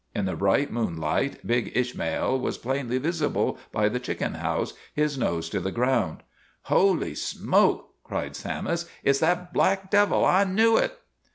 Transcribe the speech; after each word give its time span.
In 0.15 0.25
the 0.25 0.35
bright 0.35 0.71
moonlight 0.71 1.45
big 1.45 1.73
Ishmael 1.75 2.39
was 2.39 2.57
plainly 2.57 2.97
visible 2.97 3.59
by 3.71 3.87
the 3.87 3.99
chicken 3.99 4.33
house, 4.33 4.73
his 4.95 5.15
nose 5.15 5.47
to 5.49 5.59
the 5.59 5.71
ground. 5.71 6.23
"Holy 6.63 7.13
Smoke!" 7.13 7.87
cried 8.03 8.35
Sammis." 8.35 8.89
It 9.03 9.13
's 9.13 9.19
that 9.19 9.53
black 9.53 9.91
devil. 9.91 10.25
I 10.25 10.43
knew 10.43 10.75
it." 10.75 10.97